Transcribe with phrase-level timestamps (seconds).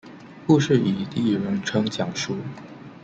[0.47, 2.35] 故事以第一人称讲述。